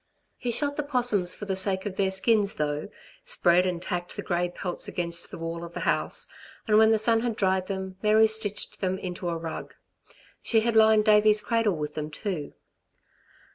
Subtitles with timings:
[0.37, 2.89] He shot the 'possums for the sake of their skins though,
[3.23, 6.27] spread and tacked the grey pelts against the wall of the house,
[6.67, 9.75] and when the sun had dried them, Mary stitched them into a rug.
[10.41, 12.53] She had lined Davey's cradle with them, too.